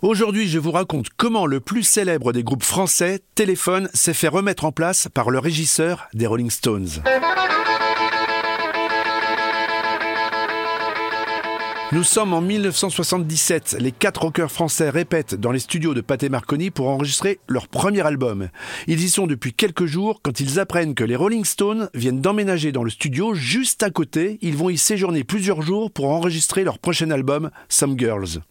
Aujourd'hui, 0.00 0.46
je 0.46 0.60
vous 0.60 0.70
raconte 0.70 1.08
comment 1.16 1.44
le 1.44 1.58
plus 1.58 1.82
célèbre 1.82 2.32
des 2.32 2.44
groupes 2.44 2.62
français, 2.62 3.20
Téléphone, 3.34 3.90
s'est 3.94 4.14
fait 4.14 4.28
remettre 4.28 4.64
en 4.64 4.70
place 4.70 5.08
par 5.12 5.28
le 5.28 5.40
régisseur 5.40 6.06
des 6.14 6.28
Rolling 6.28 6.50
Stones. 6.50 7.02
Nous 11.90 12.04
sommes 12.04 12.32
en 12.32 12.40
1977. 12.40 13.78
Les 13.80 13.90
quatre 13.90 14.22
rockers 14.22 14.52
français 14.52 14.88
répètent 14.88 15.34
dans 15.34 15.50
les 15.50 15.58
studios 15.58 15.94
de 15.94 16.00
Pathé 16.00 16.28
Marconi 16.28 16.70
pour 16.70 16.86
enregistrer 16.86 17.40
leur 17.48 17.66
premier 17.66 18.06
album. 18.06 18.50
Ils 18.86 19.02
y 19.02 19.08
sont 19.08 19.26
depuis 19.26 19.52
quelques 19.52 19.86
jours 19.86 20.20
quand 20.22 20.38
ils 20.38 20.60
apprennent 20.60 20.94
que 20.94 21.02
les 21.02 21.16
Rolling 21.16 21.44
Stones 21.44 21.90
viennent 21.94 22.20
d'emménager 22.20 22.70
dans 22.70 22.84
le 22.84 22.90
studio 22.90 23.34
juste 23.34 23.82
à 23.82 23.90
côté. 23.90 24.38
Ils 24.42 24.56
vont 24.56 24.70
y 24.70 24.78
séjourner 24.78 25.24
plusieurs 25.24 25.62
jours 25.62 25.90
pour 25.90 26.08
enregistrer 26.10 26.62
leur 26.62 26.78
prochain 26.78 27.10
album, 27.10 27.50
Some 27.68 27.98
Girls. 27.98 28.42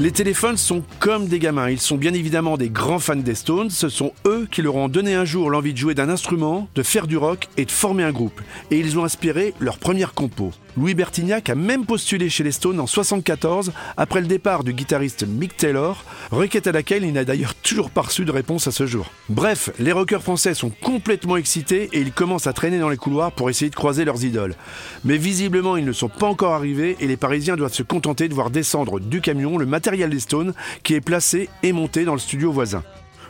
Les 0.00 0.10
téléphones 0.10 0.56
sont 0.56 0.82
comme 0.98 1.28
des 1.28 1.38
gamins. 1.38 1.70
Ils 1.70 1.78
sont 1.78 1.96
bien 1.96 2.12
évidemment 2.12 2.56
des 2.56 2.68
grands 2.68 2.98
fans 2.98 3.14
des 3.14 3.36
Stones. 3.36 3.70
Ce 3.70 3.88
sont 3.88 4.12
eux 4.26 4.48
qui 4.50 4.60
leur 4.60 4.74
ont 4.74 4.88
donné 4.88 5.14
un 5.14 5.24
jour 5.24 5.50
l'envie 5.50 5.72
de 5.72 5.78
jouer 5.78 5.94
d'un 5.94 6.08
instrument, 6.08 6.68
de 6.74 6.82
faire 6.82 7.06
du 7.06 7.16
rock 7.16 7.48
et 7.56 7.64
de 7.64 7.70
former 7.70 8.02
un 8.02 8.10
groupe. 8.10 8.40
Et 8.72 8.78
ils 8.80 8.98
ont 8.98 9.04
inspiré 9.04 9.54
leur 9.60 9.78
première 9.78 10.12
compo. 10.12 10.50
Louis 10.76 10.94
Bertignac 10.94 11.48
a 11.48 11.54
même 11.54 11.86
postulé 11.86 12.28
chez 12.28 12.42
les 12.42 12.50
Stones 12.50 12.80
en 12.80 12.88
74 12.88 13.72
après 13.96 14.20
le 14.20 14.26
départ 14.26 14.64
du 14.64 14.72
guitariste 14.72 15.24
Mick 15.24 15.56
Taylor, 15.56 16.02
requête 16.32 16.66
à 16.66 16.72
laquelle 16.72 17.04
il 17.04 17.12
n'a 17.12 17.24
d'ailleurs 17.24 17.54
toujours 17.54 17.90
pas 17.90 18.00
reçu 18.02 18.24
de 18.24 18.32
réponse 18.32 18.66
à 18.66 18.72
ce 18.72 18.84
jour. 18.84 19.12
Bref, 19.28 19.70
les 19.78 19.92
rockers 19.92 20.24
français 20.24 20.54
sont 20.54 20.70
complètement 20.70 21.36
excités 21.36 21.88
et 21.92 22.00
ils 22.00 22.10
commencent 22.10 22.48
à 22.48 22.52
traîner 22.52 22.80
dans 22.80 22.88
les 22.88 22.96
couloirs 22.96 23.30
pour 23.30 23.50
essayer 23.50 23.70
de 23.70 23.76
croiser 23.76 24.04
leurs 24.04 24.24
idoles. 24.24 24.56
Mais 25.04 25.16
visiblement, 25.16 25.76
ils 25.76 25.84
ne 25.84 25.92
sont 25.92 26.08
pas 26.08 26.26
encore 26.26 26.54
arrivés 26.54 26.96
et 26.98 27.06
les 27.06 27.16
Parisiens 27.16 27.54
doivent 27.54 27.72
se 27.72 27.84
contenter 27.84 28.28
de 28.28 28.34
voir 28.34 28.50
descendre 28.50 28.98
du 28.98 29.20
camion 29.20 29.58
le 29.58 29.66
matériel 29.84 30.08
des 30.08 30.20
Stones 30.20 30.54
qui 30.82 30.94
est 30.94 31.02
placé 31.02 31.50
et 31.62 31.74
monté 31.74 32.06
dans 32.06 32.14
le 32.14 32.18
studio 32.18 32.50
voisin. 32.50 32.82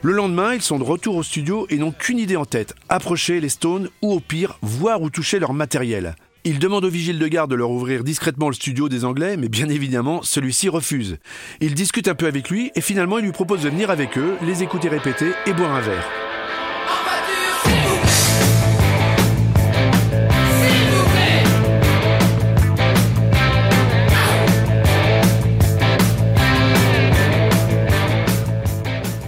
Le 0.03 0.13
lendemain, 0.13 0.55
ils 0.55 0.63
sont 0.63 0.79
de 0.79 0.85
retour 0.85 1.17
au 1.17 1.25
studio 1.25 1.67
et 1.69 1.79
n'ont 1.79 1.91
qu'une 1.91 2.21
idée 2.21 2.37
en 2.37 2.45
tête, 2.45 2.77
approcher 2.89 3.41
les 3.41 3.49
Stones 3.49 3.89
ou 4.03 4.13
au 4.13 4.21
pire, 4.21 4.57
voir 4.63 5.03
ou 5.03 5.11
toucher 5.11 5.41
leur 5.41 5.53
matériel. 5.53 6.15
Il 6.45 6.61
demande 6.61 6.85
au 6.85 6.91
vigile 6.91 7.19
de 7.19 7.27
garde 7.27 7.51
de 7.51 7.57
leur 7.57 7.73
ouvrir 7.73 8.05
discrètement 8.05 8.47
le 8.47 8.55
studio 8.55 8.89
des 8.89 9.05
Anglais, 9.05 9.37
mais 9.37 9.49
bien 9.49 9.69
évidemment, 9.69 10.23
celui-ci 10.23 10.69
refuse. 10.69 11.17
Il 11.61 11.75
discute 11.75 12.07
un 12.07 12.15
peu 12.15 12.29
avec 12.29 12.49
lui 12.51 12.71
et 12.77 12.81
finalement 12.81 13.19
il 13.19 13.25
lui 13.25 13.33
propose 13.33 13.63
de 13.63 13.71
venir 13.71 13.91
avec 13.91 14.17
eux, 14.17 14.37
les 14.41 14.63
écouter 14.63 14.89
répéter 14.89 15.33
et 15.47 15.53
boire 15.55 15.73
un 15.73 15.81
verre. 15.81 16.24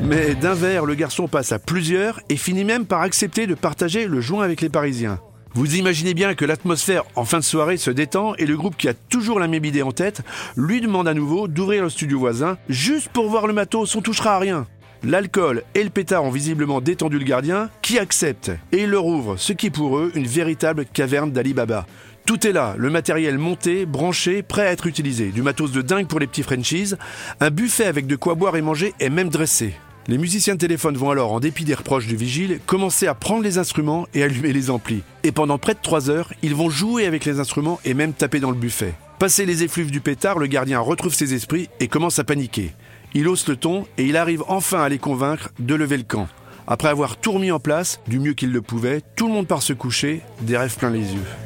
Mais 0.06 0.36
d'un 0.36 0.54
verre, 0.54 0.86
le 0.86 0.94
garçon 0.94 1.26
passe 1.26 1.50
à 1.50 1.58
plusieurs 1.58 2.20
et 2.28 2.36
finit 2.36 2.64
même 2.64 2.86
par 2.86 3.00
accepter 3.00 3.48
de 3.48 3.54
partager 3.54 4.06
le 4.06 4.20
joint 4.20 4.44
avec 4.44 4.60
les 4.60 4.68
Parisiens. 4.68 5.18
Vous 5.52 5.74
imaginez 5.74 6.14
bien 6.14 6.34
que 6.34 6.44
l'atmosphère 6.44 7.02
en 7.16 7.24
fin 7.24 7.38
de 7.38 7.44
soirée 7.44 7.76
se 7.76 7.90
détend 7.90 8.36
et 8.36 8.46
le 8.46 8.56
groupe 8.56 8.76
qui 8.76 8.88
a 8.88 8.94
toujours 8.94 9.40
la 9.40 9.48
même 9.48 9.64
idée 9.64 9.82
en 9.82 9.90
tête 9.90 10.22
lui 10.56 10.80
demande 10.80 11.08
à 11.08 11.14
nouveau 11.14 11.48
d'ouvrir 11.48 11.82
le 11.82 11.90
studio 11.90 12.20
voisin 12.20 12.56
juste 12.68 13.08
pour 13.08 13.28
voir 13.28 13.48
le 13.48 13.52
matos, 13.52 13.96
on 13.96 14.00
touchera 14.00 14.36
à 14.36 14.38
rien. 14.38 14.68
L'alcool 15.02 15.64
et 15.74 15.82
le 15.82 15.90
pétard 15.90 16.22
ont 16.22 16.30
visiblement 16.30 16.80
détendu 16.80 17.18
le 17.18 17.24
gardien, 17.24 17.68
qui 17.82 17.98
accepte, 17.98 18.52
et 18.70 18.82
il 18.84 18.90
leur 18.90 19.06
ouvre, 19.06 19.36
ce 19.36 19.52
qui 19.52 19.70
pour 19.70 19.98
eux 19.98 20.12
une 20.14 20.26
véritable 20.26 20.84
caverne 20.84 21.32
d'Ali 21.32 21.52
Baba. 21.52 21.84
Tout 22.26 22.46
est 22.46 22.52
là, 22.52 22.74
le 22.78 22.90
matériel 22.90 23.38
monté, 23.38 23.86
branché, 23.86 24.42
prêt 24.42 24.68
à 24.68 24.72
être 24.72 24.86
utilisé, 24.86 25.30
du 25.30 25.42
matos 25.42 25.72
de 25.72 25.82
dingue 25.82 26.06
pour 26.06 26.20
les 26.20 26.26
petits 26.26 26.42
franchises, 26.42 26.96
un 27.40 27.50
buffet 27.50 27.86
avec 27.86 28.06
de 28.06 28.16
quoi 28.16 28.34
boire 28.36 28.56
et 28.56 28.62
manger 28.62 28.94
est 29.00 29.10
même 29.10 29.30
dressé. 29.30 29.74
Les 30.08 30.18
musiciens 30.18 30.54
de 30.54 30.60
téléphone 30.60 30.96
vont 30.96 31.10
alors, 31.10 31.32
en 31.32 31.40
dépit 31.40 31.64
des 31.64 31.74
reproches 31.74 32.06
du 32.06 32.14
vigile, 32.14 32.60
commencer 32.64 33.08
à 33.08 33.14
prendre 33.14 33.42
les 33.42 33.58
instruments 33.58 34.06
et 34.14 34.22
allumer 34.22 34.52
les 34.52 34.70
amplis. 34.70 35.02
Et 35.24 35.32
pendant 35.32 35.58
près 35.58 35.74
de 35.74 35.80
3 35.82 36.10
heures, 36.10 36.32
ils 36.42 36.54
vont 36.54 36.70
jouer 36.70 37.06
avec 37.06 37.24
les 37.24 37.40
instruments 37.40 37.80
et 37.84 37.92
même 37.92 38.12
taper 38.12 38.38
dans 38.38 38.52
le 38.52 38.56
buffet. 38.56 38.94
Passé 39.18 39.46
les 39.46 39.64
effluves 39.64 39.90
du 39.90 40.00
pétard, 40.00 40.38
le 40.38 40.46
gardien 40.46 40.78
retrouve 40.78 41.12
ses 41.12 41.34
esprits 41.34 41.68
et 41.80 41.88
commence 41.88 42.20
à 42.20 42.24
paniquer. 42.24 42.72
Il 43.14 43.26
hausse 43.26 43.48
le 43.48 43.56
ton 43.56 43.84
et 43.98 44.04
il 44.04 44.16
arrive 44.16 44.44
enfin 44.46 44.80
à 44.80 44.88
les 44.88 44.98
convaincre 44.98 45.50
de 45.58 45.74
lever 45.74 45.96
le 45.96 46.04
camp. 46.04 46.28
Après 46.68 46.88
avoir 46.88 47.16
tout 47.16 47.32
remis 47.32 47.50
en 47.50 47.58
place, 47.58 47.98
du 48.06 48.20
mieux 48.20 48.34
qu'il 48.34 48.52
le 48.52 48.62
pouvait, 48.62 49.02
tout 49.16 49.26
le 49.26 49.32
monde 49.32 49.48
part 49.48 49.62
se 49.62 49.72
coucher, 49.72 50.20
des 50.42 50.56
rêves 50.56 50.76
plein 50.76 50.90
les 50.90 51.14
yeux. 51.14 51.45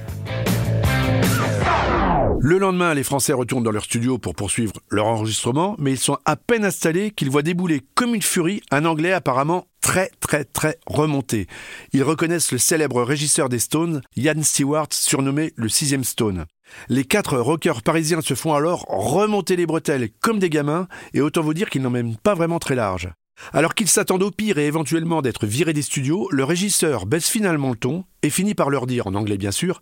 Le 2.42 2.56
lendemain, 2.56 2.94
les 2.94 3.02
Français 3.02 3.34
retournent 3.34 3.64
dans 3.64 3.70
leur 3.70 3.84
studio 3.84 4.16
pour 4.16 4.34
poursuivre 4.34 4.72
leur 4.88 5.06
enregistrement, 5.06 5.76
mais 5.78 5.92
ils 5.92 5.98
sont 5.98 6.16
à 6.24 6.36
peine 6.36 6.64
installés 6.64 7.10
qu'ils 7.10 7.28
voient 7.28 7.42
débouler 7.42 7.82
comme 7.94 8.14
une 8.14 8.22
furie 8.22 8.62
un 8.70 8.86
Anglais 8.86 9.12
apparemment 9.12 9.66
très 9.82 10.10
très 10.20 10.44
très 10.44 10.78
remonté. 10.86 11.48
Ils 11.92 12.02
reconnaissent 12.02 12.50
le 12.50 12.56
célèbre 12.56 13.02
régisseur 13.02 13.50
des 13.50 13.58
Stones, 13.58 14.00
Ian 14.16 14.42
Stewart, 14.42 14.86
surnommé 14.90 15.52
le 15.56 15.68
sixième 15.68 16.02
Stone. 16.02 16.46
Les 16.88 17.04
quatre 17.04 17.36
rockers 17.36 17.82
parisiens 17.82 18.22
se 18.22 18.32
font 18.32 18.54
alors 18.54 18.86
remonter 18.88 19.54
les 19.54 19.66
bretelles 19.66 20.08
comme 20.22 20.38
des 20.38 20.48
gamins, 20.48 20.88
et 21.12 21.20
autant 21.20 21.42
vous 21.42 21.52
dire 21.52 21.68
qu'ils 21.68 21.82
n'en 21.82 21.90
même 21.90 22.16
pas 22.16 22.34
vraiment 22.34 22.58
très 22.58 22.74
large. 22.74 23.10
Alors 23.52 23.74
qu'ils 23.74 23.88
s'attendent 23.88 24.22
au 24.22 24.30
pire 24.30 24.58
et 24.58 24.66
éventuellement 24.66 25.22
d'être 25.22 25.46
virés 25.46 25.72
des 25.72 25.82
studios, 25.82 26.28
le 26.30 26.44
régisseur 26.44 27.06
baisse 27.06 27.28
finalement 27.28 27.70
le 27.70 27.76
ton 27.76 28.04
et 28.22 28.30
finit 28.30 28.54
par 28.54 28.70
leur 28.70 28.86
dire, 28.86 29.06
en 29.06 29.14
anglais 29.14 29.38
bien 29.38 29.50
sûr, 29.50 29.80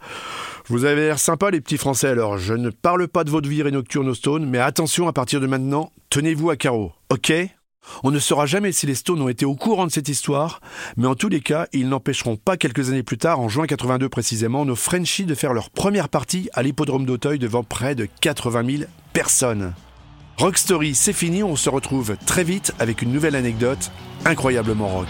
Vous 0.66 0.84
avez 0.84 1.02
l'air 1.02 1.18
sympa 1.18 1.50
les 1.50 1.60
petits 1.60 1.78
Français 1.78 2.08
alors, 2.08 2.38
je 2.38 2.54
ne 2.54 2.70
parle 2.70 3.08
pas 3.08 3.24
de 3.24 3.30
votre 3.30 3.48
virée 3.48 3.70
nocturne 3.70 4.08
aux 4.08 4.14
Stones, 4.14 4.46
mais 4.48 4.58
attention 4.58 5.08
à 5.08 5.12
partir 5.12 5.40
de 5.40 5.46
maintenant, 5.46 5.92
tenez-vous 6.10 6.50
à 6.50 6.56
carreau, 6.56 6.92
ok? 7.10 7.32
On 8.02 8.10
ne 8.10 8.18
saura 8.18 8.46
jamais 8.46 8.72
si 8.72 8.86
les 8.86 8.94
Stones 8.94 9.22
ont 9.22 9.28
été 9.28 9.44
au 9.44 9.54
courant 9.54 9.86
de 9.86 9.92
cette 9.92 10.08
histoire, 10.08 10.60
mais 10.96 11.06
en 11.06 11.14
tous 11.14 11.28
les 11.28 11.40
cas, 11.40 11.66
ils 11.72 11.88
n'empêcheront 11.88 12.36
pas 12.36 12.56
quelques 12.56 12.90
années 12.90 13.02
plus 13.02 13.18
tard, 13.18 13.40
en 13.40 13.48
juin 13.48 13.66
82 13.66 14.08
précisément, 14.08 14.64
nos 14.64 14.76
Frenchies 14.76 15.24
de 15.24 15.34
faire 15.34 15.54
leur 15.54 15.70
première 15.70 16.08
partie 16.08 16.48
à 16.52 16.62
l'hippodrome 16.62 17.06
d'Auteuil 17.06 17.38
devant 17.38 17.64
près 17.64 17.94
de 17.94 18.06
80 18.20 18.76
000 18.78 18.90
personnes. 19.12 19.74
Rock 20.38 20.56
Story, 20.56 20.94
c'est 20.94 21.12
fini, 21.12 21.42
on 21.42 21.56
se 21.56 21.68
retrouve 21.68 22.16
très 22.24 22.44
vite 22.44 22.72
avec 22.78 23.02
une 23.02 23.10
nouvelle 23.10 23.34
anecdote 23.34 23.90
incroyablement 24.24 24.86
rock. 24.86 25.08